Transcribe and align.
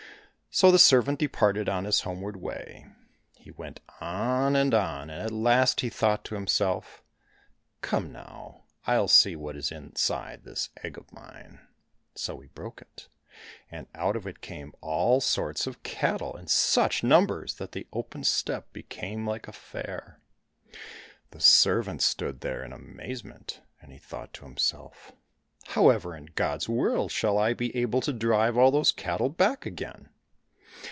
So 0.53 0.69
the 0.69 0.77
servant 0.79 1.17
departed 1.19 1.69
on 1.69 1.85
his 1.85 2.01
homeward 2.01 2.35
way. 2.35 2.85
He 3.37 3.51
went 3.51 3.79
on 4.01 4.53
and 4.57 4.73
on, 4.73 5.09
and 5.09 5.21
at 5.21 5.31
last 5.31 5.79
he 5.79 5.87
thought 5.87 6.25
to 6.25 6.35
himself," 6.35 7.01
Come 7.81 8.11
now, 8.11 8.65
I'll 8.85 9.07
see 9.07 9.37
what 9.37 9.55
is 9.55 9.71
inside 9.71 10.43
this 10.43 10.67
egg 10.83 10.97
of 10.97 11.13
mine!" 11.13 11.61
So 12.15 12.41
he 12.41 12.49
broke 12.49 12.81
it, 12.81 13.07
and 13.71 13.87
out 13.95 14.17
of 14.17 14.27
it 14.27 14.41
came 14.41 14.73
all 14.81 15.21
sorts 15.21 15.67
of 15.67 15.83
cattle 15.83 16.35
in 16.35 16.47
such 16.47 17.01
numbers 17.01 17.55
that 17.55 17.71
the 17.71 17.87
open 17.93 18.25
steppe 18.25 18.73
became 18.73 19.25
like 19.25 19.47
a 19.47 19.53
fair. 19.53 20.19
The 21.29 21.39
servant 21.39 22.01
stood 22.01 22.41
there 22.41 22.61
in 22.61 22.73
amazement, 22.73 23.61
and 23.79 23.93
he 23.93 23.97
thought 23.99 24.33
to 24.33 24.43
himself," 24.43 25.13
However 25.67 26.13
in 26.13 26.25
God's 26.35 26.67
world 26.67 27.09
shall 27.09 27.37
I 27.37 27.53
be 27.53 27.73
able 27.73 28.01
to 28.01 28.11
drive 28.11 28.57
all 28.57 28.71
these 28.71 28.91
cattle 28.91 29.29
back 29.29 29.65
again 29.65 30.09